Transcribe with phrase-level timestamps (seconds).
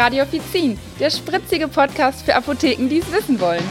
[0.00, 3.62] Radio Offizin, der spritzige Podcast für Apotheken, die es wissen wollen.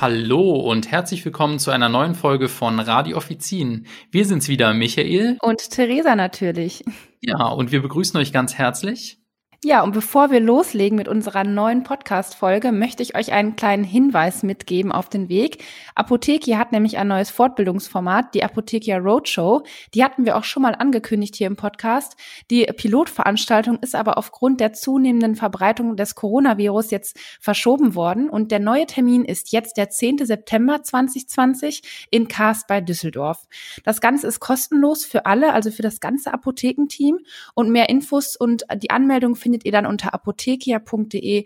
[0.00, 3.86] Hallo und herzlich willkommen zu einer neuen Folge von Radio Offizin.
[4.10, 5.36] Wir sind's wieder, Michael.
[5.42, 6.82] Und Theresa natürlich.
[7.20, 9.18] Ja, und wir begrüßen euch ganz herzlich.
[9.64, 14.42] Ja, und bevor wir loslegen mit unserer neuen Podcast-Folge, möchte ich euch einen kleinen Hinweis
[14.42, 15.64] mitgeben auf den Weg.
[15.94, 19.62] Apothekia hat nämlich ein neues Fortbildungsformat, die Apothekia Roadshow.
[19.94, 22.14] Die hatten wir auch schon mal angekündigt hier im Podcast.
[22.50, 28.28] Die Pilotveranstaltung ist aber aufgrund der zunehmenden Verbreitung des Coronavirus jetzt verschoben worden.
[28.28, 30.26] Und der neue Termin ist jetzt der 10.
[30.26, 33.48] September 2020 in Karst bei Düsseldorf.
[33.82, 37.20] Das Ganze ist kostenlos für alle, also für das ganze Apothekenteam.
[37.54, 41.44] Und mehr Infos und die Anmeldung findet findet ihr dann unter apothekia.de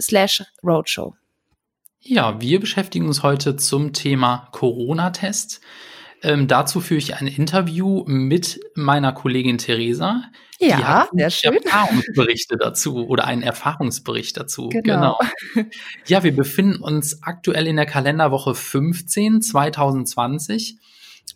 [0.00, 1.14] slash roadshow.
[2.00, 5.60] Ja, wir beschäftigen uns heute zum Thema Corona-Test.
[6.22, 10.22] Ähm, dazu führe ich ein Interview mit meiner Kollegin Theresa.
[10.58, 11.54] Ja, sehr schön.
[11.54, 14.68] Erfahrungsberichte dazu oder einen Erfahrungsbericht dazu.
[14.70, 15.18] Genau.
[15.54, 15.66] genau.
[16.06, 20.78] Ja, wir befinden uns aktuell in der Kalenderwoche 15 2020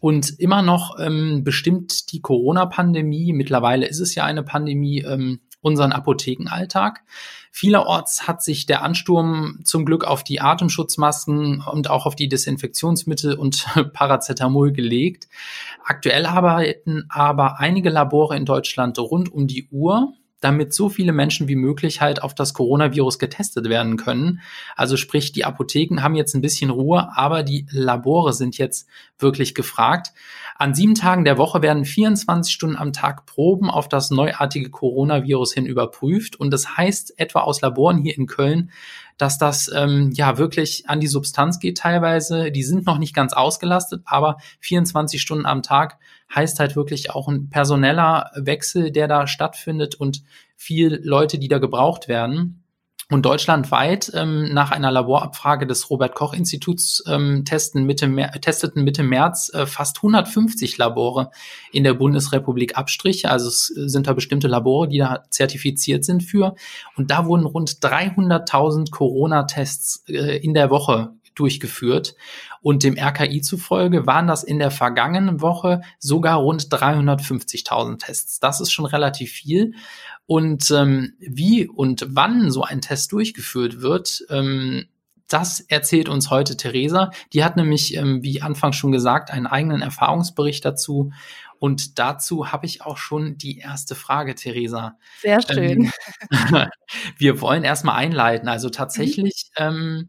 [0.01, 5.93] und immer noch ähm, bestimmt die Corona-Pandemie, mittlerweile ist es ja eine Pandemie, ähm, unseren
[5.93, 7.03] Apothekenalltag.
[7.51, 13.35] Vielerorts hat sich der Ansturm zum Glück auf die Atemschutzmasken und auch auf die Desinfektionsmittel
[13.35, 15.29] und Paracetamol gelegt.
[15.85, 20.13] Aktuell arbeiten aber einige Labore in Deutschland rund um die Uhr
[20.45, 24.41] damit so viele Menschen wie möglich halt auf das Coronavirus getestet werden können.
[24.77, 28.87] Also sprich, die Apotheken haben jetzt ein bisschen Ruhe, aber die Labore sind jetzt
[29.19, 30.13] wirklich gefragt.
[30.57, 35.55] An sieben Tagen der Woche werden 24 Stunden am Tag Proben auf das neuartige Coronavirus
[35.55, 36.37] hin überprüft.
[36.37, 38.71] Und das heißt etwa aus Laboren hier in Köln,
[39.17, 42.51] dass das ähm, ja wirklich an die Substanz geht teilweise.
[42.51, 45.99] Die sind noch nicht ganz ausgelastet, aber 24 Stunden am Tag
[46.35, 50.23] heißt halt wirklich auch ein personeller Wechsel, der da stattfindet und
[50.57, 52.64] viel Leute, die da gebraucht werden.
[53.11, 59.03] Und deutschlandweit ähm, nach einer Laborabfrage des Robert Koch Instituts ähm, testen Mitte testeten Mitte
[59.03, 61.31] März äh, fast 150 Labore
[61.71, 63.31] in der Bundesrepublik Abstriche.
[63.31, 66.55] Also es sind da bestimmte Labore, die da zertifiziert sind für.
[66.97, 72.15] Und da wurden rund 300.000 Corona-Tests äh, in der Woche durchgeführt.
[72.63, 78.41] Und dem RKI zufolge waren das in der vergangenen Woche sogar rund 350.000 Tests.
[78.41, 79.75] Das ist schon relativ viel.
[80.27, 84.87] Und ähm, wie und wann so ein Test durchgeführt wird, ähm,
[85.29, 87.11] das erzählt uns heute Theresa.
[87.33, 91.13] Die hat nämlich, ähm, wie anfangs schon gesagt, einen eigenen Erfahrungsbericht dazu.
[91.59, 94.99] Und dazu habe ich auch schon die erste Frage, Theresa.
[95.23, 95.91] Sehr schön.
[96.31, 96.67] Ähm,
[97.19, 98.49] wir wollen erstmal einleiten.
[98.49, 99.65] Also tatsächlich mhm.
[99.65, 100.09] ähm,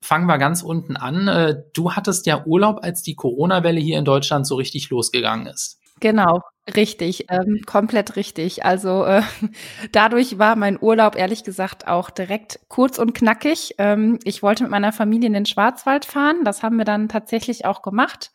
[0.00, 1.28] fangen wir ganz unten an.
[1.28, 5.78] Äh, du hattest ja Urlaub, als die Corona-Welle hier in Deutschland so richtig losgegangen ist.
[6.00, 6.42] Genau,
[6.74, 8.64] richtig, ähm, komplett richtig.
[8.64, 9.22] Also äh,
[9.92, 13.74] dadurch war mein Urlaub ehrlich gesagt auch direkt kurz und knackig.
[13.78, 16.44] Ähm, ich wollte mit meiner Familie in den Schwarzwald fahren.
[16.44, 18.30] Das haben wir dann tatsächlich auch gemacht.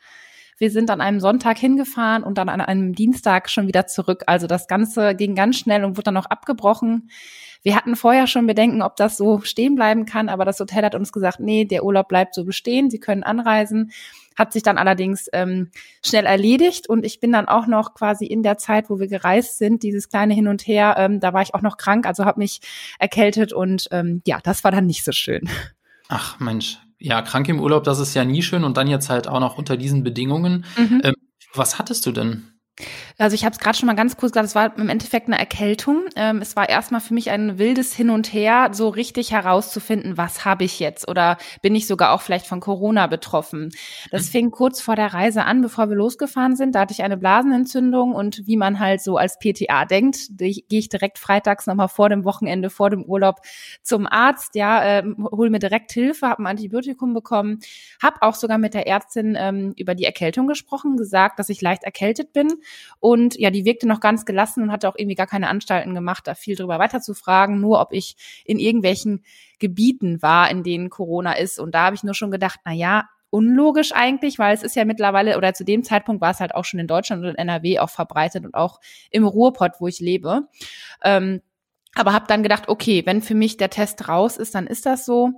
[0.57, 4.23] Wir sind an einem Sonntag hingefahren und dann an einem Dienstag schon wieder zurück.
[4.27, 7.09] Also das Ganze ging ganz schnell und wurde dann auch abgebrochen.
[7.63, 10.95] Wir hatten vorher schon Bedenken, ob das so stehen bleiben kann, aber das Hotel hat
[10.95, 13.91] uns gesagt, nee, der Urlaub bleibt so bestehen, Sie können anreisen.
[14.37, 15.69] Hat sich dann allerdings ähm,
[16.05, 19.57] schnell erledigt und ich bin dann auch noch quasi in der Zeit, wo wir gereist
[19.57, 22.39] sind, dieses kleine Hin und Her, ähm, da war ich auch noch krank, also habe
[22.39, 22.61] mich
[22.99, 25.49] erkältet und ähm, ja, das war dann nicht so schön.
[26.09, 29.27] Ach Mensch, ja, krank im Urlaub, das ist ja nie schön und dann jetzt halt
[29.27, 30.65] auch noch unter diesen Bedingungen.
[30.77, 31.01] Mhm.
[31.03, 31.13] Ähm,
[31.53, 32.52] was hattest du denn?
[33.19, 35.37] Also ich habe es gerade schon mal ganz kurz gesagt, es war im Endeffekt eine
[35.37, 36.05] Erkältung.
[36.15, 40.43] Ähm, es war erstmal für mich ein wildes Hin und Her, so richtig herauszufinden, was
[40.43, 43.69] habe ich jetzt oder bin ich sogar auch vielleicht von Corona betroffen.
[44.09, 44.31] Das mhm.
[44.31, 46.73] fing kurz vor der Reise an, bevor wir losgefahren sind.
[46.73, 50.89] Da hatte ich eine Blasenentzündung und wie man halt so als PTA denkt, gehe ich
[50.89, 53.35] direkt freitags nochmal vor dem Wochenende, vor dem Urlaub
[53.83, 57.59] zum Arzt, ja, äh, hol mir direkt Hilfe, habe ein Antibiotikum bekommen,
[58.01, 61.83] habe auch sogar mit der Ärztin ähm, über die Erkältung gesprochen, gesagt, dass ich leicht
[61.83, 62.62] erkältet bin
[62.99, 66.27] und ja, die wirkte noch ganz gelassen und hatte auch irgendwie gar keine Anstalten gemacht,
[66.27, 68.15] da viel drüber weiterzufragen, nur ob ich
[68.45, 69.23] in irgendwelchen
[69.59, 71.59] Gebieten war, in denen Corona ist.
[71.59, 74.85] Und da habe ich nur schon gedacht, na ja, unlogisch eigentlich, weil es ist ja
[74.85, 77.79] mittlerweile oder zu dem Zeitpunkt war es halt auch schon in Deutschland und in NRW
[77.79, 78.79] auch verbreitet und auch
[79.09, 80.47] im Ruhrpott, wo ich lebe.
[81.03, 81.41] Ähm,
[81.95, 85.05] aber habe dann gedacht, okay, wenn für mich der Test raus ist, dann ist das
[85.05, 85.31] so.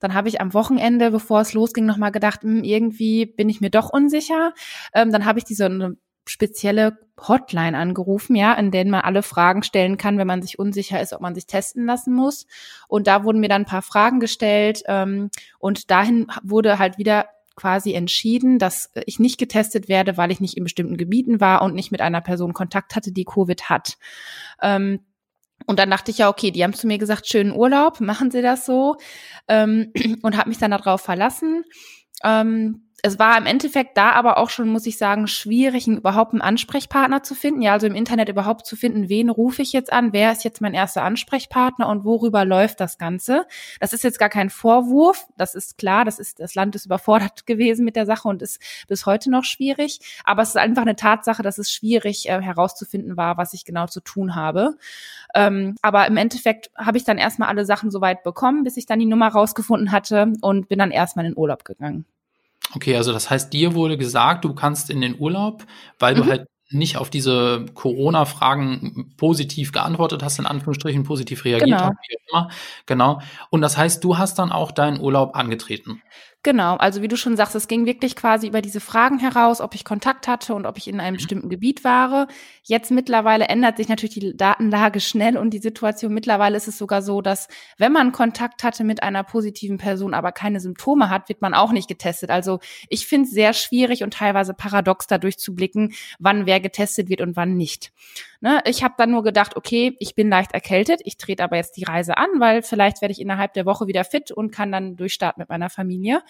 [0.00, 3.70] Dann habe ich am Wochenende, bevor es losging, nochmal gedacht, hm, irgendwie bin ich mir
[3.70, 4.52] doch unsicher.
[4.94, 5.96] Ähm, dann habe ich diese
[6.26, 11.00] spezielle Hotline angerufen, ja, in denen man alle Fragen stellen kann, wenn man sich unsicher
[11.00, 12.46] ist, ob man sich testen lassen muss.
[12.88, 17.26] Und da wurden mir dann ein paar Fragen gestellt ähm, und dahin wurde halt wieder
[17.54, 21.74] quasi entschieden, dass ich nicht getestet werde, weil ich nicht in bestimmten Gebieten war und
[21.74, 23.98] nicht mit einer Person Kontakt hatte, die Covid hat.
[24.62, 25.00] Ähm,
[25.66, 28.42] Und dann dachte ich ja, okay, die haben zu mir gesagt, schönen Urlaub, machen Sie
[28.42, 28.96] das so.
[29.48, 29.92] Ähm,
[30.22, 31.64] und habe mich dann darauf verlassen.
[32.24, 36.40] Ähm, es war im Endeffekt da aber auch schon, muss ich sagen, schwierig, überhaupt einen
[36.40, 37.60] Ansprechpartner zu finden.
[37.60, 40.60] Ja, also im Internet überhaupt zu finden, wen rufe ich jetzt an, wer ist jetzt
[40.60, 43.44] mein erster Ansprechpartner und worüber läuft das Ganze.
[43.80, 47.44] Das ist jetzt gar kein Vorwurf, das ist klar, das ist, das Land ist überfordert
[47.46, 49.98] gewesen mit der Sache und ist bis heute noch schwierig.
[50.22, 53.88] Aber es ist einfach eine Tatsache, dass es schwierig äh, herauszufinden war, was ich genau
[53.88, 54.76] zu tun habe.
[55.34, 59.00] Ähm, aber im Endeffekt habe ich dann erstmal alle Sachen soweit bekommen, bis ich dann
[59.00, 62.06] die Nummer rausgefunden hatte und bin dann erstmal in den Urlaub gegangen.
[62.74, 65.64] Okay, also das heißt, dir wurde gesagt, du kannst in den Urlaub,
[65.98, 66.22] weil mhm.
[66.22, 71.90] du halt nicht auf diese Corona-Fragen positiv geantwortet hast, in Anführungsstrichen positiv reagiert genau.
[71.90, 72.50] hast, wie auch immer.
[72.86, 73.20] Genau.
[73.50, 76.02] Und das heißt, du hast dann auch deinen Urlaub angetreten.
[76.44, 79.76] Genau, also wie du schon sagst, es ging wirklich quasi über diese Fragen heraus, ob
[79.76, 81.18] ich Kontakt hatte und ob ich in einem mhm.
[81.18, 82.26] bestimmten Gebiet war.
[82.64, 86.12] Jetzt mittlerweile ändert sich natürlich die Datenlage schnell und die Situation.
[86.12, 87.46] Mittlerweile ist es sogar so, dass
[87.78, 91.70] wenn man Kontakt hatte mit einer positiven Person, aber keine Symptome hat, wird man auch
[91.70, 92.30] nicht getestet.
[92.30, 92.58] Also
[92.88, 97.20] ich finde es sehr schwierig und teilweise paradox dadurch zu blicken, wann wer getestet wird
[97.20, 97.92] und wann nicht.
[98.40, 98.60] Ne?
[98.66, 101.84] Ich habe dann nur gedacht, okay, ich bin leicht erkältet, ich trete aber jetzt die
[101.84, 105.40] Reise an, weil vielleicht werde ich innerhalb der Woche wieder fit und kann dann durchstarten
[105.40, 106.22] mit meiner Familie.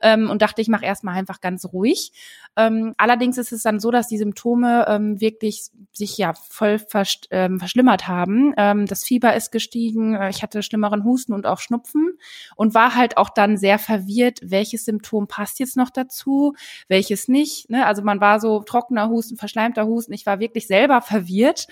[0.00, 2.12] Ähm, und dachte, ich mache erstmal einfach ganz ruhig.
[2.56, 7.20] Ähm, allerdings ist es dann so, dass die Symptome ähm, wirklich sich ja voll versch
[7.30, 8.52] ähm, verschlimmert haben.
[8.56, 12.18] Ähm, das Fieber ist gestiegen, äh, ich hatte schlimmeren Husten und auch Schnupfen
[12.56, 16.54] und war halt auch dann sehr verwirrt, welches Symptom passt jetzt noch dazu,
[16.88, 17.70] welches nicht.
[17.70, 17.86] Ne?
[17.86, 20.12] Also man war so trockener Husten, verschleimter Husten.
[20.12, 21.66] Ich war wirklich selber verwirrt.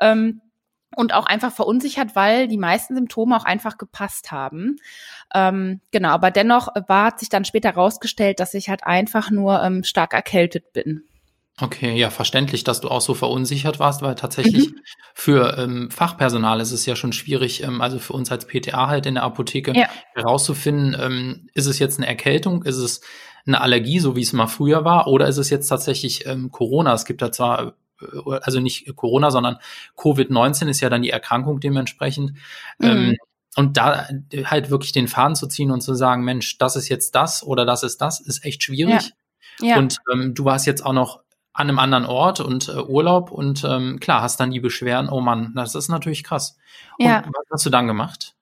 [0.00, 0.40] Ähm,
[0.94, 4.76] und auch einfach verunsichert, weil die meisten Symptome auch einfach gepasst haben.
[5.34, 9.62] Ähm, genau, aber dennoch war, hat sich dann später herausgestellt, dass ich halt einfach nur
[9.62, 11.02] ähm, stark erkältet bin.
[11.60, 14.80] Okay, ja, verständlich, dass du auch so verunsichert warst, weil tatsächlich mhm.
[15.14, 19.06] für ähm, Fachpersonal ist es ja schon schwierig, ähm, also für uns als PTA halt
[19.06, 19.88] in der Apotheke ja.
[20.14, 23.02] herauszufinden, ähm, ist es jetzt eine Erkältung, ist es
[23.46, 26.92] eine Allergie, so wie es mal früher war, oder ist es jetzt tatsächlich ähm, Corona?
[26.92, 27.72] Es gibt da zwar äh,
[28.42, 29.58] also nicht Corona, sondern
[29.96, 32.32] Covid-19 ist ja dann die Erkrankung dementsprechend.
[32.78, 32.86] Mhm.
[32.86, 33.16] Ähm,
[33.56, 34.08] und da
[34.44, 37.64] halt wirklich den Faden zu ziehen und zu sagen, Mensch, das ist jetzt das oder
[37.64, 39.12] das ist das, ist echt schwierig.
[39.60, 39.68] Ja.
[39.68, 39.78] Ja.
[39.78, 41.20] Und ähm, du warst jetzt auch noch
[41.52, 45.20] an einem anderen Ort und äh, Urlaub und ähm, klar, hast dann die Beschwerden, oh
[45.20, 46.56] Mann, das ist natürlich krass.
[46.98, 47.22] Und ja.
[47.24, 48.34] was hast du dann gemacht?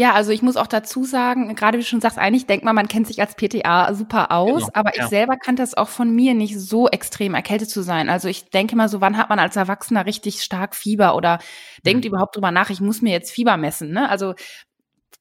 [0.00, 2.74] Ja, also ich muss auch dazu sagen, gerade wie du schon sagst, eigentlich denkt man,
[2.74, 5.08] man kennt sich als PTA super aus, genau, aber ich ja.
[5.08, 8.08] selber kannte es auch von mir nicht so extrem erkältet zu sein.
[8.08, 11.38] Also ich denke mal so, wann hat man als Erwachsener richtig stark Fieber oder
[11.84, 12.12] denkt mhm.
[12.12, 14.08] überhaupt drüber nach, ich muss mir jetzt Fieber messen, ne?
[14.08, 14.32] Also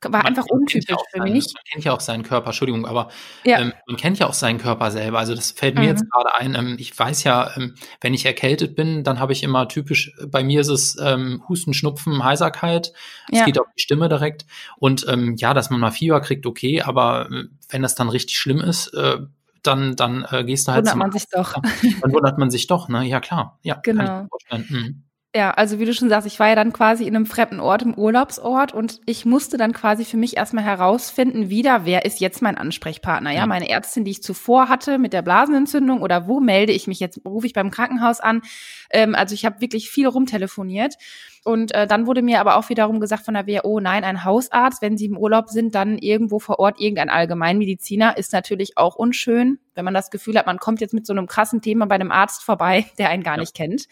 [0.01, 1.54] war man einfach untypisch ja für seinen, mich.
[1.54, 3.10] Man kennt ja auch seinen Körper, Entschuldigung, aber
[3.44, 3.60] ja.
[3.60, 5.19] ähm, man kennt ja auch seinen Körper selber.
[5.19, 5.88] Also das fällt mir mhm.
[5.88, 6.56] jetzt gerade ein.
[6.56, 10.44] Ähm, ich weiß ja, ähm, wenn ich erkältet bin, dann habe ich immer typisch, bei
[10.44, 12.94] mir ist es ähm, Husten, Schnupfen, Heiserkeit.
[13.31, 13.46] Es ja.
[13.46, 14.46] geht auf die Stimme direkt.
[14.78, 18.38] Und ähm, ja, dass man mal Fieber kriegt, okay, aber äh, wenn das dann richtig
[18.38, 19.18] schlimm ist, äh,
[19.63, 20.86] dann, dann äh, gehst du halt.
[20.86, 21.54] Wundert man sich doch.
[22.02, 23.04] Dann wundert man sich doch, ne?
[23.06, 23.60] Ja, klar.
[23.62, 24.28] Ja, genau.
[24.52, 25.04] Mhm.
[25.36, 27.84] Ja, also wie du schon sagst, ich war ja dann quasi in einem fremden Ort,
[27.84, 32.42] im Urlaubsort und ich musste dann quasi für mich erstmal herausfinden, wieder, wer ist jetzt
[32.42, 33.31] mein Ansprechpartner?
[33.31, 37.00] Ja, meine Ärztin, die ich zuvor hatte mit der Blasenentzündung oder wo melde ich mich
[37.00, 37.24] jetzt?
[37.26, 38.42] Rufe ich beim Krankenhaus an?
[38.90, 40.96] Ähm, also ich habe wirklich viel rumtelefoniert.
[41.45, 44.81] Und äh, dann wurde mir aber auch wiederum gesagt von der WHO, nein, ein Hausarzt,
[44.81, 49.59] wenn Sie im Urlaub sind, dann irgendwo vor Ort irgendein Allgemeinmediziner, ist natürlich auch unschön,
[49.76, 52.12] wenn man das Gefühl hat, man kommt jetzt mit so einem krassen Thema bei einem
[52.12, 53.42] Arzt vorbei, der einen gar ja.
[53.42, 53.88] nicht kennt.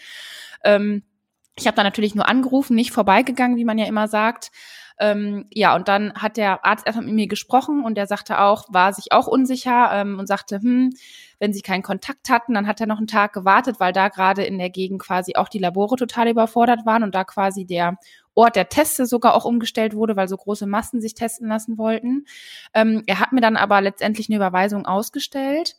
[0.64, 1.04] Ähm,
[1.58, 4.52] ich habe da natürlich nur angerufen, nicht vorbeigegangen, wie man ja immer sagt.
[5.00, 8.66] Ähm, ja, und dann hat der Arzt erstmal mit mir gesprochen und der sagte auch,
[8.70, 10.92] war sich auch unsicher ähm, und sagte, hm,
[11.40, 14.44] wenn sie keinen Kontakt hatten, dann hat er noch einen Tag gewartet, weil da gerade
[14.44, 17.98] in der Gegend quasi auch die Labore total überfordert waren und da quasi der
[18.34, 22.26] Ort der Teste sogar auch umgestellt wurde, weil so große Massen sich testen lassen wollten.
[22.74, 25.76] Ähm, er hat mir dann aber letztendlich eine Überweisung ausgestellt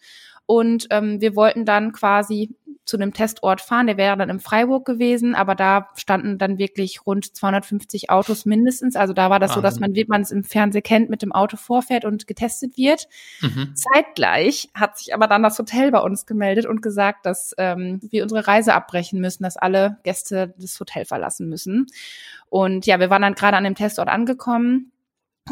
[0.49, 3.87] und ähm, wir wollten dann quasi zu einem Testort fahren.
[3.87, 8.97] Der wäre dann in Freiburg gewesen, aber da standen dann wirklich rund 250 Autos mindestens.
[8.97, 9.61] Also da war das Wahnsinn.
[9.61, 12.79] so, dass man, wie man es im Fernsehen kennt, mit dem Auto vorfährt und getestet
[12.79, 13.09] wird.
[13.43, 13.75] Mhm.
[13.75, 18.23] Zeitgleich hat sich aber dann das Hotel bei uns gemeldet und gesagt, dass ähm, wir
[18.23, 21.89] unsere Reise abbrechen müssen, dass alle Gäste das Hotel verlassen müssen.
[22.49, 24.93] Und ja, wir waren dann gerade an dem Testort angekommen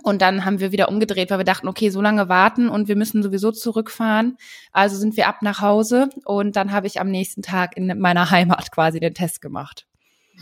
[0.03, 2.97] und dann haben wir wieder umgedreht, weil wir dachten, okay, so lange warten und wir
[2.97, 4.37] müssen sowieso zurückfahren.
[4.73, 8.31] Also sind wir ab nach Hause und dann habe ich am nächsten Tag in meiner
[8.31, 9.87] Heimat quasi den Test gemacht.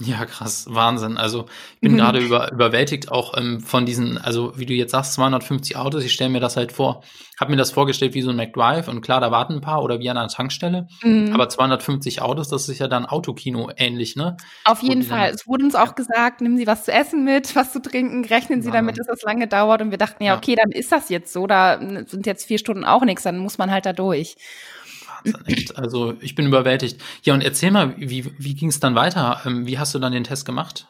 [0.01, 1.17] Ja, krass, Wahnsinn.
[1.17, 1.97] Also ich bin mhm.
[1.99, 6.05] gerade über, überwältigt auch ähm, von diesen, also wie du jetzt sagst, 250 Autos.
[6.05, 7.05] Ich stelle mir das halt vor,
[7.39, 10.01] habe mir das vorgestellt wie so ein McDrive und klar, da warten ein paar oder
[10.01, 10.89] wie an einer Tankstelle.
[11.03, 11.33] Mhm.
[11.33, 14.37] Aber 250 Autos, das ist ja dann Autokino ähnlich, ne?
[14.65, 15.31] Auf jeden Fall.
[15.33, 18.63] Es wurde uns auch gesagt, nehmen Sie was zu essen mit, was zu trinken, rechnen
[18.63, 19.81] Sie damit, dass das lange dauert.
[19.81, 21.47] Und wir dachten, ja, okay, dann ist das jetzt so.
[21.47, 24.37] Da sind jetzt vier Stunden auch nichts, dann muss man halt da durch.
[25.25, 25.77] Wahnsinn, echt.
[25.77, 27.01] Also ich bin überwältigt.
[27.23, 29.41] Ja, und erzähl mal, wie, wie ging es dann weiter?
[29.45, 30.87] Ähm, wie hast du dann den Test gemacht?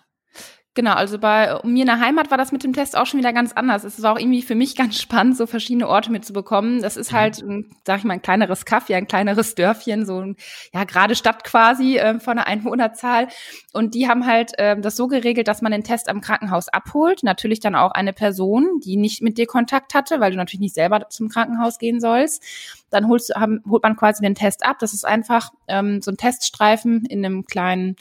[0.76, 3.33] Genau, also bei mir in der Heimat war das mit dem Test auch schon wieder
[3.33, 3.85] ganz anders.
[3.85, 6.83] Es ist auch irgendwie für mich ganz spannend, so verschiedene Orte mitzubekommen.
[6.83, 7.16] Das ist mhm.
[7.16, 10.37] halt, ein, sag ich mal, ein kleineres Kaff, ja, ein kleineres Dörfchen, so ein,
[10.73, 13.28] ja, gerade Stadt quasi äh, von der Einwohnerzahl.
[13.73, 17.23] Und die haben halt äh, das so geregelt, dass man den Test am Krankenhaus abholt.
[17.23, 20.75] Natürlich dann auch eine Person, die nicht mit dir Kontakt hatte, weil du natürlich nicht
[20.75, 22.43] selber zum Krankenhaus gehen sollst.
[22.90, 24.81] Dann holst, haben, holt man quasi den Test ab.
[24.81, 27.95] Das ist einfach ähm, so ein Teststreifen in einem kleinen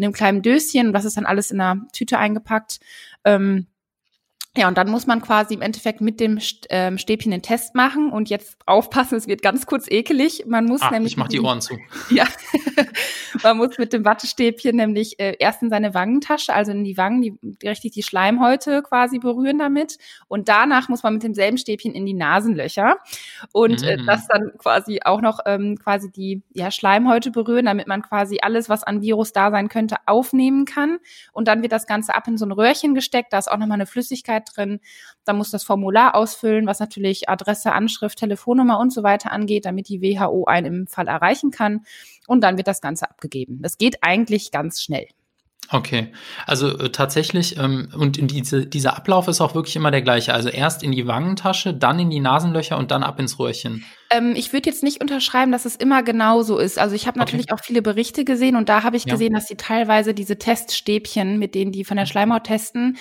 [0.00, 2.80] in einem kleinen Döschen und das ist dann alles in einer Tüte eingepackt.
[3.26, 3.66] Ähm,
[4.56, 6.40] ja, und dann muss man quasi im Endeffekt mit dem
[6.70, 10.44] ähm, Stäbchen den Test machen und jetzt aufpassen, es wird ganz kurz ekelig.
[10.48, 11.12] Man muss ah, nämlich.
[11.12, 11.78] Ich mach die Ohren zu.
[12.10, 12.24] Ja.
[13.44, 17.22] man muss mit dem Wattestäbchen nämlich äh, erst in seine Wangentasche, also in die Wangen,
[17.22, 19.98] die, richtig die Schleimhäute quasi berühren damit.
[20.26, 22.96] Und danach muss man mit demselben Stäbchen in die Nasenlöcher
[23.52, 27.86] und äh, äh, das dann quasi auch noch ähm, quasi die ja, Schleimhäute berühren, damit
[27.86, 30.98] man quasi alles, was an Virus da sein könnte, aufnehmen kann.
[31.32, 33.32] Und dann wird das Ganze ab in so ein Röhrchen gesteckt.
[33.32, 34.80] Da ist auch nochmal eine Flüssigkeit Möglichkeit drin.
[35.24, 39.88] Da muss das Formular ausfüllen, was natürlich Adresse, Anschrift, Telefonnummer und so weiter angeht, damit
[39.88, 41.84] die WHO einen im Fall erreichen kann.
[42.26, 43.60] Und dann wird das Ganze abgegeben.
[43.62, 45.06] Das geht eigentlich ganz schnell.
[45.72, 46.08] Okay,
[46.46, 50.34] also äh, tatsächlich, ähm, und diese, dieser Ablauf ist auch wirklich immer der gleiche.
[50.34, 53.84] Also erst in die Wangentasche, dann in die Nasenlöcher und dann ab ins Röhrchen.
[54.10, 56.76] Ähm, ich würde jetzt nicht unterschreiben, dass es immer genau so ist.
[56.76, 57.54] Also ich habe natürlich okay.
[57.54, 59.12] auch viele Berichte gesehen und da habe ich ja.
[59.12, 62.98] gesehen, dass sie teilweise diese Teststäbchen, mit denen die von der Schleimhaut testen,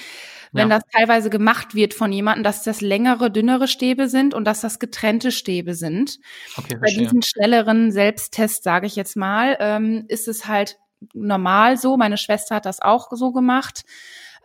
[0.52, 0.80] wenn ja.
[0.80, 4.80] das teilweise gemacht wird von jemandem, dass das längere, dünnere Stäbe sind und dass das
[4.80, 6.20] getrennte Stäbe sind.
[6.58, 10.78] Okay, Bei diesen schnelleren Selbsttests, sage ich jetzt mal, ähm, ist es halt
[11.14, 11.98] normal so.
[11.98, 13.84] Meine Schwester hat das auch so gemacht,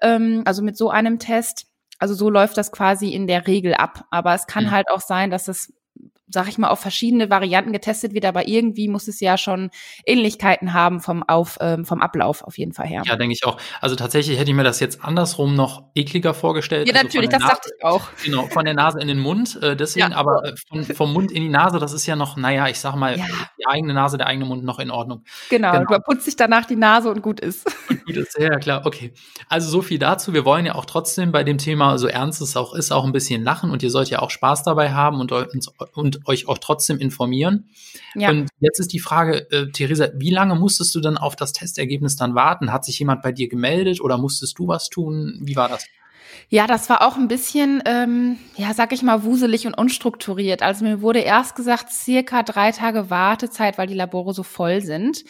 [0.00, 1.66] ähm, also mit so einem Test.
[1.98, 4.04] Also so läuft das quasi in der Regel ab.
[4.10, 4.70] Aber es kann mhm.
[4.72, 5.72] halt auch sein, dass es
[6.34, 9.70] sag ich mal, auf verschiedene Varianten getestet wird, aber irgendwie muss es ja schon
[10.04, 13.02] Ähnlichkeiten haben vom, auf, ähm, vom Ablauf auf jeden Fall her.
[13.06, 13.56] Ja, denke ich auch.
[13.80, 16.88] Also tatsächlich hätte ich mir das jetzt andersrum noch ekliger vorgestellt.
[16.88, 18.08] Ja, also natürlich, das Nase, dachte ich auch.
[18.24, 20.16] Genau, von der Nase in den Mund, äh, deswegen, ja.
[20.16, 22.96] aber äh, von, vom Mund in die Nase, das ist ja noch, naja, ich sag
[22.96, 23.24] mal, ja.
[23.58, 25.24] die eigene Nase, der eigene Mund noch in Ordnung.
[25.50, 25.84] Genau, genau.
[25.84, 27.64] du putzt dich danach die Nase und gut ist.
[27.88, 29.12] Und gut ist, ja, klar, okay.
[29.48, 30.32] Also so viel dazu.
[30.32, 33.12] Wir wollen ja auch trotzdem bei dem Thema, so ernst es auch ist, auch ein
[33.12, 36.58] bisschen lachen und ihr sollt ja auch Spaß dabei haben und, und und euch auch
[36.58, 37.68] trotzdem informieren.
[38.14, 38.30] Ja.
[38.30, 42.16] Und jetzt ist die Frage, äh, Theresa, wie lange musstest du dann auf das Testergebnis
[42.16, 42.72] dann warten?
[42.72, 45.40] Hat sich jemand bei dir gemeldet oder musstest du was tun?
[45.42, 45.84] Wie war das?
[46.48, 50.62] Ja, das war auch ein bisschen, ähm, ja, sag ich mal, wuselig und unstrukturiert.
[50.62, 55.24] Also mir wurde erst gesagt, circa drei Tage Wartezeit, weil die Labore so voll sind.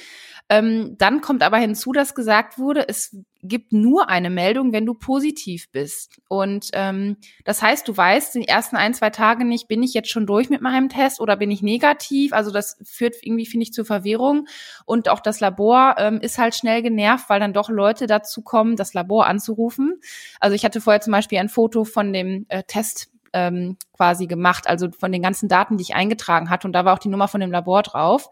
[0.48, 4.94] Ähm, dann kommt aber hinzu, dass gesagt wurde, es gibt nur eine Meldung, wenn du
[4.94, 6.20] positiv bist.
[6.28, 10.10] Und ähm, das heißt, du weißt die ersten ein, zwei Tage nicht, bin ich jetzt
[10.10, 12.32] schon durch mit meinem Test oder bin ich negativ?
[12.32, 14.48] Also das führt irgendwie, finde ich, zur Verwirrung.
[14.86, 18.76] Und auch das Labor ähm, ist halt schnell genervt, weil dann doch Leute dazu kommen,
[18.76, 20.00] das Labor anzurufen.
[20.40, 24.66] Also ich hatte vorher zum Beispiel ein Foto von dem äh, Test ähm, quasi gemacht,
[24.66, 26.66] also von den ganzen Daten, die ich eingetragen hatte.
[26.66, 28.30] Und da war auch die Nummer von dem Labor drauf.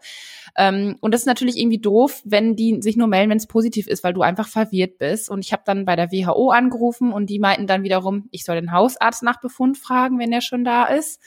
[0.57, 3.87] Ähm, und das ist natürlich irgendwie doof, wenn die sich nur melden, wenn es positiv
[3.87, 5.29] ist, weil du einfach verwirrt bist.
[5.29, 8.55] Und ich habe dann bei der WHO angerufen und die meinten dann wiederum, ich soll
[8.55, 11.21] den Hausarzt nach Befund fragen, wenn der schon da ist.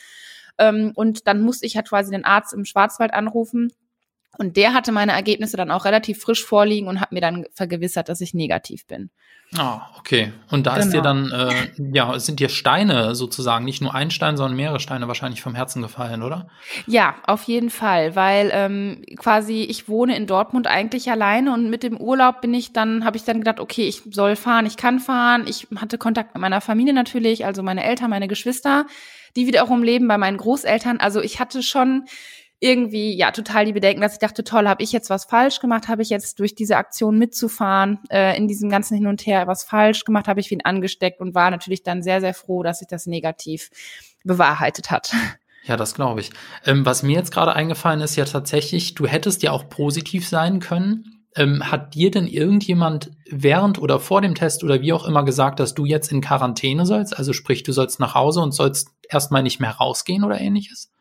[0.59, 3.73] Ähm, und dann musste ich halt quasi den Arzt im Schwarzwald anrufen.
[4.39, 8.09] Und der hatte meine Ergebnisse dann auch relativ frisch vorliegen und hat mir dann vergewissert,
[8.09, 9.11] dass ich negativ bin.
[9.55, 10.33] Ah, okay.
[10.51, 10.85] Und da genau.
[10.85, 11.29] ist dir genau.
[11.29, 15.41] dann, äh, ja, sind dir Steine sozusagen, nicht nur ein Stein, sondern mehrere Steine wahrscheinlich
[15.41, 16.49] vom Herzen gefallen, oder?
[16.87, 21.85] Ja, auf jeden Fall, weil ähm, quasi ich wohne in Dortmund eigentlich alleine und mit
[21.85, 24.99] dem Urlaub bin ich dann, habe ich dann gedacht, okay, ich soll fahren, ich kann
[24.99, 25.45] fahren.
[25.47, 28.87] Ich hatte Kontakt mit meiner Familie natürlich, also meine Eltern, meine Geschwister,
[29.37, 30.99] die wiederum leben bei meinen Großeltern.
[30.99, 32.07] Also ich hatte schon
[32.67, 35.89] irgendwie ja total die Bedenken, dass ich dachte, toll, habe ich jetzt was falsch gemacht?
[35.89, 39.65] Habe ich jetzt durch diese Aktion mitzufahren äh, in diesem ganzen Hin und Her was
[39.65, 40.27] falsch gemacht?
[40.27, 43.71] Habe ich wen angesteckt und war natürlich dann sehr sehr froh, dass sich das negativ
[44.25, 45.15] bewahrheitet hat.
[45.65, 46.31] Ja, das glaube ich.
[46.65, 50.61] Ähm, was mir jetzt gerade eingefallen ist, ja tatsächlich, du hättest ja auch positiv sein
[50.61, 51.25] können.
[51.35, 55.61] Ähm, hat dir denn irgendjemand während oder vor dem Test oder wie auch immer gesagt,
[55.61, 57.17] dass du jetzt in Quarantäne sollst?
[57.17, 60.93] Also sprich, du sollst nach Hause und sollst erstmal nicht mehr rausgehen oder ähnliches?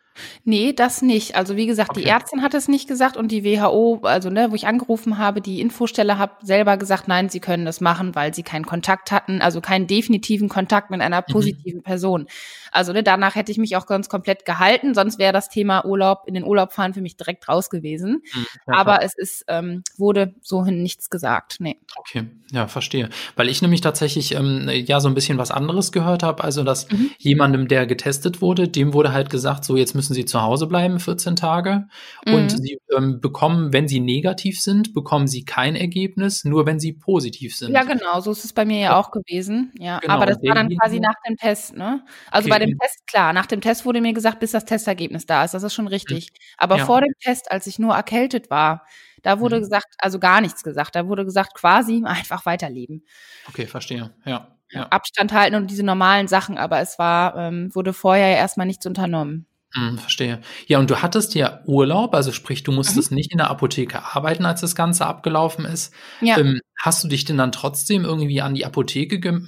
[0.43, 1.35] Nee, das nicht.
[1.35, 2.01] Also wie gesagt, Okay.
[2.01, 5.41] die Ärztin hat es nicht gesagt und die WHO, also ne, wo ich angerufen habe,
[5.41, 9.41] die Infostelle hat selber gesagt, nein, sie können das machen, weil sie keinen Kontakt hatten,
[9.41, 11.31] also keinen definitiven Kontakt mit einer Mhm.
[11.33, 12.27] positiven Person.
[12.75, 16.23] Also ne, danach hätte ich mich auch ganz komplett gehalten, sonst wäre das Thema Urlaub
[16.27, 18.21] in den Urlaub fahren für mich direkt raus gewesen.
[18.33, 21.57] Mhm, ja, Aber es ist ähm, wurde sohin nichts gesagt.
[21.59, 21.77] Nee.
[21.97, 23.09] Okay, ja, verstehe.
[23.35, 26.43] Weil ich nämlich tatsächlich ähm, ja so ein bisschen was anderes gehört habe.
[26.43, 27.11] Also, dass Mhm.
[27.17, 30.99] jemandem, der getestet wurde, dem wurde halt gesagt, so jetzt müssen sie zu Hause bleiben
[30.99, 31.87] 14 Tage.
[32.25, 32.57] Und Mhm.
[32.57, 37.55] sie ähm, bekommen, wenn sie negativ sind, bekommen sie kein Ergebnis, nur wenn sie positiv
[37.55, 37.71] sind.
[37.73, 39.71] Ja, genau, so ist es bei mir ja auch gewesen.
[39.79, 42.03] Ja, Genau, aber das und war dann quasi nach dem Test, ne?
[42.31, 42.75] Also Okay, bei dem ja.
[42.81, 45.53] Test, klar, nach dem Test wurde mir gesagt, bis das Testergebnis da ist.
[45.53, 46.29] Das ist schon richtig.
[46.57, 46.79] Aber Hm.
[46.79, 46.85] Ja.
[46.85, 48.85] vor dem Test, als ich nur erkältet war,
[49.23, 49.61] da wurde Mhm.
[49.61, 50.95] gesagt, also gar nichts gesagt.
[50.95, 53.03] Da wurde gesagt, quasi einfach weiterleben.
[53.49, 54.11] Okay, verstehe.
[54.25, 54.55] Ja.
[54.71, 54.83] ja.
[54.89, 58.85] Abstand halten und diese normalen Sachen, aber es war, ähm, wurde vorher ja erstmal nichts
[58.85, 59.47] unternommen.
[59.73, 60.39] Hm, verstehe.
[60.67, 63.15] Ja, und du hattest ja Urlaub, also sprich, du musstest Mhm.
[63.15, 65.93] nicht in der Apotheke arbeiten, als das Ganze abgelaufen ist.
[66.21, 66.37] Ja.
[66.37, 69.39] Ähm, hast du dich denn dann trotzdem irgendwie an die Apotheke ge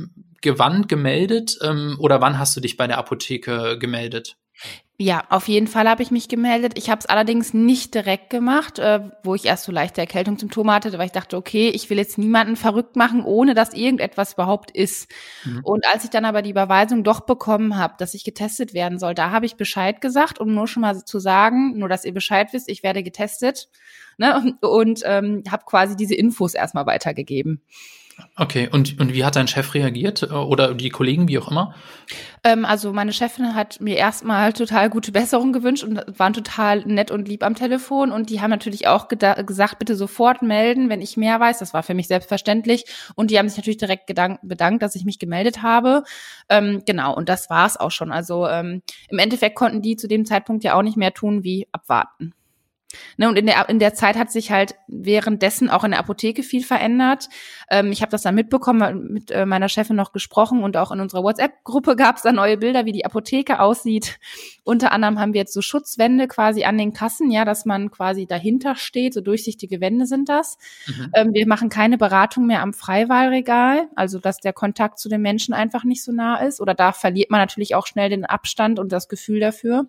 [0.41, 1.57] gewandt, gemeldet?
[1.63, 4.38] Ähm, oder wann hast du dich bei der Apotheke gemeldet?
[5.00, 6.74] Ja, auf jeden Fall habe ich mich gemeldet.
[6.75, 10.91] Ich habe es allerdings nicht direkt gemacht, äh, wo ich erst so leichte Erkältungssymptome hatte,
[10.98, 15.12] weil ich dachte, okay, ich will jetzt niemanden verrückt machen, ohne dass irgendetwas überhaupt ist.
[15.46, 15.60] Mhm.
[15.63, 19.13] Und als ich dann aber die Überweisung doch bekommen habe, dass ich getestet werden soll,
[19.13, 22.48] da habe ich Bescheid gesagt, um nur schon mal zu sagen, nur dass ihr Bescheid
[22.51, 23.69] wisst, ich werde getestet.
[24.17, 24.55] Ne?
[24.62, 27.62] Und ähm, habe quasi diese Infos erstmal weitergegeben.
[28.36, 30.24] Okay, und, und wie hat dein Chef reagiert?
[30.24, 31.75] Äh, Oder die Kollegen, wie auch immer?
[32.43, 37.12] Ähm, also meine Chefin hat mir erstmal total gute Besserung gewünscht und waren total nett
[37.12, 41.17] und lieb am Telefon und die haben natürlich auch gesagt, bitte sofort melden, wenn ich
[41.17, 41.59] mehr weiß.
[41.59, 45.19] Das war für mich selbstverständlich und die haben sich natürlich direkt bedankt, dass ich mich
[45.19, 46.03] gemeldet habe.
[46.50, 48.12] Ähm, genau und das war es auch schon.
[48.12, 51.67] Also ähm, im Endeffekt konnten die zu dem Zeitpunkt ja auch nicht mehr tun wie
[51.71, 52.33] abwarten.
[53.17, 56.41] Ne, und in der, in der Zeit hat sich halt währenddessen auch in der Apotheke
[56.41, 57.27] viel verändert.
[57.70, 61.01] Ähm, ich habe das dann mitbekommen, mit äh, meiner Chefin noch gesprochen und auch in
[61.01, 64.20] unserer WhatsApp-Gruppe gab es da neue Bilder, wie die Apotheke aussieht.
[64.63, 68.25] Unter anderem haben wir jetzt so Schutzwände quasi an den Kassen, ja, dass man quasi
[68.25, 70.58] dahinter steht, so durchsichtige Wände sind das.
[70.88, 71.12] Mhm.
[71.13, 75.53] Ähm, wir machen keine Beratung mehr am Freiwahlregal, also dass der Kontakt zu den Menschen
[75.53, 76.61] einfach nicht so nah ist.
[76.61, 79.88] Oder da verliert man natürlich auch schnell den Abstand und das Gefühl dafür.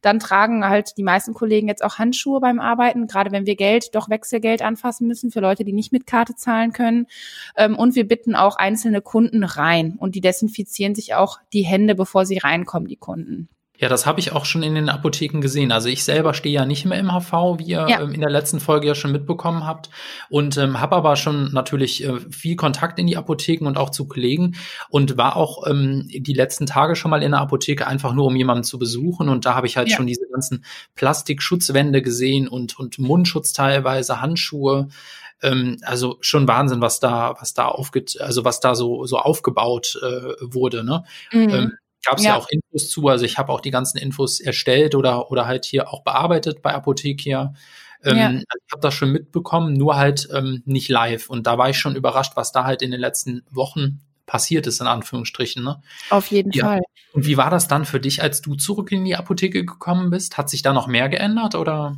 [0.00, 3.94] Dann tragen halt die meisten Kollegen jetzt auch Handschuhe beim Arbeiten, gerade wenn wir Geld,
[3.94, 7.06] doch Wechselgeld anfassen müssen für Leute, die nicht mit Karte zahlen können.
[7.56, 11.94] Ähm, und wir bitten auch einzelne Kunden rein und die desinfizieren sich auch die Hände,
[11.94, 13.48] bevor sie reinkommen, die Kunden.
[13.80, 15.70] Ja, das habe ich auch schon in den Apotheken gesehen.
[15.70, 18.00] Also ich selber stehe ja nicht mehr im HV, wie ihr Ja.
[18.00, 19.88] ähm, in der letzten Folge ja schon mitbekommen habt.
[20.30, 24.08] Und ähm, habe aber schon natürlich äh, viel Kontakt in die Apotheken und auch zu
[24.08, 24.56] Kollegen
[24.90, 28.34] und war auch ähm, die letzten Tage schon mal in der Apotheke, einfach nur um
[28.34, 29.28] jemanden zu besuchen.
[29.28, 29.96] Und da habe ich halt Ja.
[29.96, 30.64] schon diese ganzen
[30.96, 34.88] Plastikschutzwände gesehen und, und Mundschutz teilweise, Handschuhe.
[35.40, 39.96] Ähm, also schon Wahnsinn, was da, was da aufgeht, also was da so, so aufgebaut
[40.02, 41.04] äh, wurde, ne?
[41.52, 41.72] Ähm,
[42.04, 42.30] gab es ja.
[42.32, 42.36] Ja.
[42.36, 43.08] auch Infos zu.
[43.08, 46.72] Also ich habe auch die ganzen Infos erstellt oder, oder halt hier auch bearbeitet bei
[46.74, 47.54] Apothekia.
[48.04, 48.26] Ähm, Ja.
[48.28, 51.28] also Ich habe das schon mitbekommen, nur halt ähm, nicht live.
[51.30, 54.80] Und da war ich schon überrascht, was da halt in den letzten Wochen passiert ist,
[54.80, 55.64] in Anführungsstrichen.
[55.64, 55.80] Ne?
[56.10, 56.64] Auf jeden Ja.
[56.66, 56.80] Fall.
[57.14, 60.36] Und wie war das dann für dich, als du zurück in die Apotheke gekommen bist?
[60.38, 61.96] Hat sich da noch mehr geändert oder?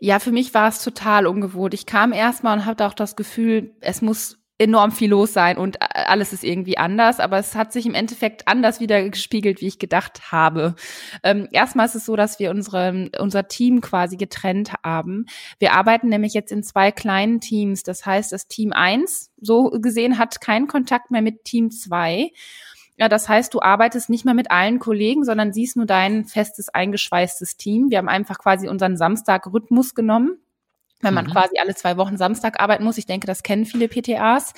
[0.00, 1.74] Ja, für mich war es total ungewohnt.
[1.74, 5.76] Ich kam erstmal und hatte auch das Gefühl, es muss enorm viel los sein und
[5.76, 9.68] äh, alles ist irgendwie anders, aber es hat sich im Endeffekt anders wieder gespiegelt, wie
[9.68, 10.74] ich gedacht habe.
[11.22, 15.26] Ähm, erstmal ist es so, dass wir unsere, unser Team quasi getrennt haben.
[15.60, 17.84] Wir arbeiten nämlich jetzt in zwei kleinen Teams.
[17.84, 22.32] Das heißt, das Team eins so gesehen, hat keinen Kontakt mehr mit Team zwei.
[22.96, 26.68] Ja, das heißt, du arbeitest nicht mehr mit allen Kollegen, sondern siehst nur dein festes,
[26.68, 27.90] eingeschweißtes Team.
[27.90, 30.38] Wir haben einfach quasi unseren Samstag-Rhythmus genommen
[31.00, 31.30] wenn man Mhm.
[31.30, 32.98] quasi alle zwei Wochen Samstag arbeiten muss.
[32.98, 34.52] Ich denke, das kennen viele PTAs.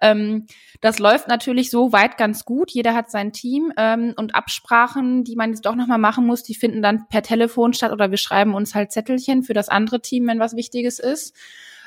[0.00, 0.46] Ähm,
[0.80, 2.70] das läuft natürlich so weit ganz gut.
[2.70, 6.54] Jeder hat sein Team ähm, und Absprachen, die man jetzt doch nochmal machen muss, die
[6.54, 10.26] finden dann per Telefon statt oder wir schreiben uns halt Zettelchen für das andere Team,
[10.26, 11.34] wenn was Wichtiges ist.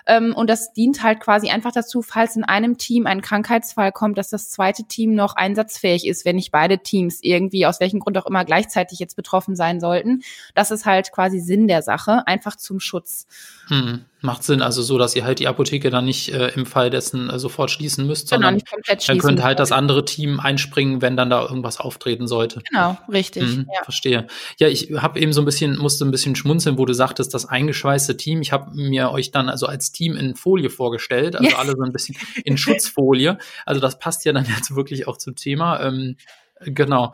[0.08, 4.18] Ähm, und das dient halt quasi einfach dazu, falls in einem Team ein Krankheitsfall kommt,
[4.18, 8.18] dass das zweite Team noch einsatzfähig ist, wenn nicht beide Teams irgendwie aus welchem Grund
[8.18, 10.22] auch immer gleichzeitig jetzt betroffen sein sollten.
[10.56, 13.28] Das ist halt quasi Sinn der Sache, einfach zum Schutz.
[13.68, 16.90] Hm, macht Sinn, also so, dass ihr halt die Apotheke dann nicht äh, im Fall
[16.90, 18.64] dessen äh, sofort schließen müsst, Genau, sondern
[19.08, 22.62] dann könnte halt das andere Team einspringen, wenn dann da irgendwas auftreten sollte.
[22.70, 23.44] Genau, richtig.
[23.44, 23.84] Mhm, Ja.
[23.84, 24.28] Verstehe.
[24.58, 27.46] Ja, ich habe eben so ein bisschen, musste ein bisschen schmunzeln, wo du sagtest, das
[27.46, 28.42] eingeschweißte Team.
[28.42, 31.58] Ich habe mir euch dann also als Team in Folie vorgestellt, also Ja.
[31.58, 33.38] alle so ein bisschen in Schutzfolie.
[33.66, 35.82] Also das passt ja dann jetzt wirklich auch zum Thema.
[35.82, 36.16] Ähm,
[36.62, 37.14] Genau.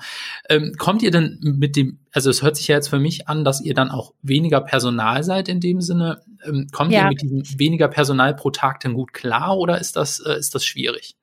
[0.50, 3.44] Ähm, kommt ihr denn mit dem, also es hört sich ja jetzt für mich an,
[3.44, 6.22] dass ihr dann auch weniger Personal seid in dem Sinne.
[6.46, 7.04] Ähm, kommt ja.
[7.04, 10.56] ihr mit diesem weniger Personal pro Tag denn gut klar oder ist das, äh, ist
[10.56, 11.18] das schwierig?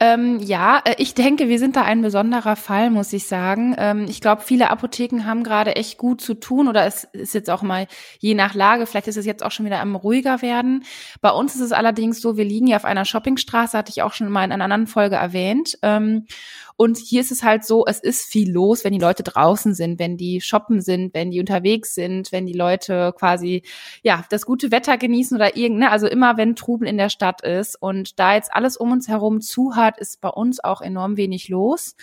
[0.00, 3.76] Ähm, ja, äh, ich denke, wir sind da ein besonderer Fall, muss ich sagen.
[3.78, 7.48] Ähm, ich glaube, viele Apotheken haben gerade echt gut zu tun oder es ist jetzt
[7.48, 7.86] auch mal
[8.18, 10.84] je nach Lage, vielleicht ist es jetzt auch schon wieder am ruhiger werden.
[11.20, 14.12] Bei uns ist es allerdings so, wir liegen ja auf einer Shoppingstraße, hatte ich auch
[14.12, 15.78] schon mal in einer anderen Folge erwähnt.
[15.82, 16.26] Ähm,
[16.76, 20.00] und hier ist es halt so, es ist viel los, wenn die Leute draußen sind,
[20.00, 23.62] wenn die shoppen sind, wenn die unterwegs sind, wenn die Leute quasi,
[24.02, 27.80] ja, das gute Wetter genießen oder irgendeine, also immer wenn Trubel in der Stadt ist.
[27.80, 31.48] Und da jetzt alles um uns herum zu hat, ist bei uns auch enorm wenig
[31.48, 31.96] los.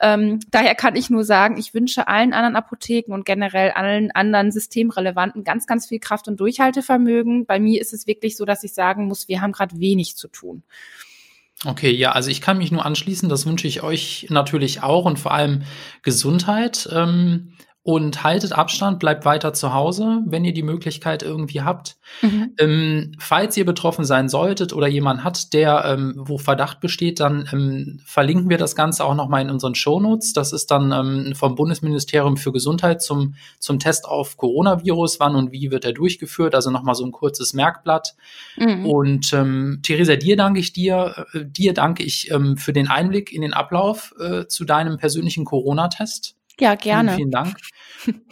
[0.00, 4.52] Ähm, daher kann ich nur sagen, ich wünsche allen anderen Apotheken und generell allen anderen
[4.52, 7.46] Systemrelevanten ganz, ganz viel Kraft und Durchhaltevermögen.
[7.46, 10.28] Bei mir ist es wirklich so, dass ich sagen muss, wir haben gerade wenig zu
[10.28, 10.62] tun.
[11.64, 13.28] Okay, ja, also ich kann mich nur anschließen.
[13.28, 15.62] Das wünsche ich euch natürlich auch und vor allem
[16.02, 16.88] Gesundheit.
[16.92, 17.54] Ähm,
[17.88, 21.96] und haltet Abstand, bleibt weiter zu Hause, wenn ihr die Möglichkeit irgendwie habt.
[22.20, 22.52] Mhm.
[22.58, 27.48] Ähm, falls ihr betroffen sein solltet oder jemand hat, der ähm, wo Verdacht besteht, dann
[27.50, 30.34] ähm, verlinken wir das Ganze auch nochmal in unseren Shownotes.
[30.34, 35.18] Das ist dann ähm, vom Bundesministerium für Gesundheit zum, zum Test auf Coronavirus.
[35.18, 36.54] Wann und wie wird er durchgeführt?
[36.54, 38.16] Also nochmal so ein kurzes Merkblatt.
[38.58, 38.84] Mhm.
[38.84, 43.32] Und ähm, Theresa, dir danke ich dir, äh, dir danke ich ähm, für den Einblick
[43.32, 46.37] in den Ablauf äh, zu deinem persönlichen Corona-Test.
[46.60, 47.14] Ja, gerne.
[47.14, 47.56] Vielen, vielen Dank.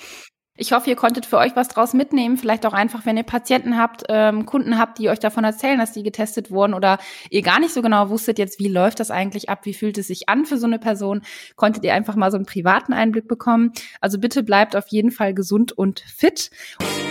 [0.58, 2.38] Ich hoffe, ihr konntet für euch was draus mitnehmen.
[2.38, 5.92] Vielleicht auch einfach, wenn ihr Patienten habt, ähm, Kunden habt, die euch davon erzählen, dass
[5.92, 9.50] die getestet wurden oder ihr gar nicht so genau wusstet jetzt, wie läuft das eigentlich
[9.50, 11.22] ab, wie fühlt es sich an für so eine Person,
[11.56, 13.72] konntet ihr einfach mal so einen privaten Einblick bekommen.
[14.00, 16.50] Also bitte bleibt auf jeden Fall gesund und fit.
[16.80, 17.05] Und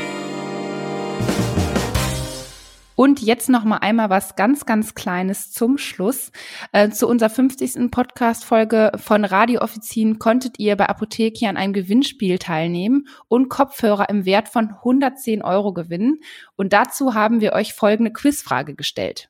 [3.21, 6.31] jetzt noch mal einmal was ganz, ganz Kleines zum Schluss.
[6.71, 7.91] Äh, zu unserer 50.
[7.91, 14.25] Podcast-Folge von Radio Offizin konntet ihr bei Apotheke an einem Gewinnspiel teilnehmen und Kopfhörer im
[14.25, 16.21] Wert von 110 Euro gewinnen.
[16.55, 19.29] Und dazu haben wir euch folgende Quizfrage gestellt.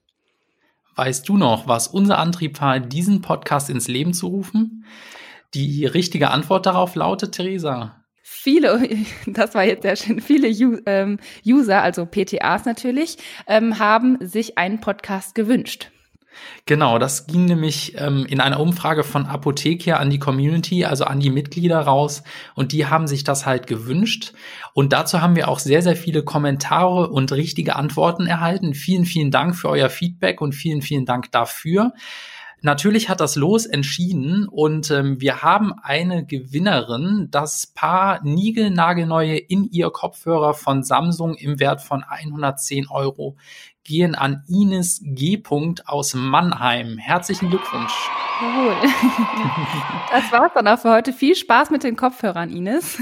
[0.95, 4.85] Weißt du noch, was unser Antrieb war, diesen Podcast ins Leben zu rufen?
[5.55, 8.04] Die richtige Antwort darauf lautet, Theresa
[8.35, 8.89] viele,
[9.25, 10.47] das war jetzt sehr schön, viele
[10.85, 13.17] ähm, User, also PTAs natürlich,
[13.47, 15.89] ähm, haben sich einen Podcast gewünscht.
[16.65, 21.19] Genau, das ging nämlich ähm, in einer Umfrage von Apothekia an die Community, also an
[21.19, 22.23] die Mitglieder raus.
[22.55, 24.33] Und die haben sich das halt gewünscht.
[24.73, 28.73] Und dazu haben wir auch sehr, sehr viele Kommentare und richtige Antworten erhalten.
[28.73, 31.93] Vielen, vielen Dank für euer Feedback und vielen, vielen Dank dafür.
[32.65, 37.27] Natürlich hat das Los entschieden und ähm, wir haben eine Gewinnerin.
[37.29, 43.35] Das Paar niegelnagelneue In-Ear-Kopfhörer von Samsung im Wert von 110 Euro
[43.83, 45.43] gehen an Ines G.
[45.85, 46.97] aus Mannheim.
[46.97, 47.93] Herzlichen Glückwunsch.
[48.41, 48.75] Cool.
[50.11, 51.13] Das war's dann auch für heute.
[51.13, 52.97] Viel Spaß mit den Kopfhörern, Ines.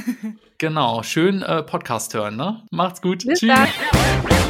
[0.58, 2.64] Genau, schön äh, Podcast hören, ne?
[2.72, 3.26] Macht's gut.
[3.26, 3.50] Bis Tschüss.
[3.50, 4.43] Dann.